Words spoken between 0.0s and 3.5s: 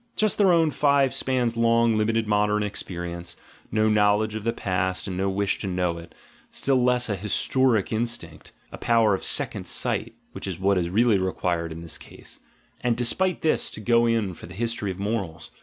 Just their own five spans long limited modern experience;